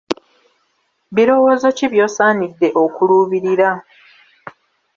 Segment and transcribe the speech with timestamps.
[1.15, 3.69] Birowoozo ki by'osaanidde okuluubirira?